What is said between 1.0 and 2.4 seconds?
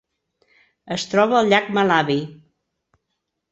troba al llac Malawi.